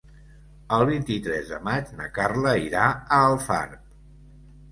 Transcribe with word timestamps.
El 0.77 0.83
vint-i-tres 0.89 1.51
de 1.51 1.59
maig 1.67 1.91
na 1.99 2.09
Carla 2.17 2.53
irà 2.69 2.87
a 2.89 3.19
Alfarb. 3.27 3.77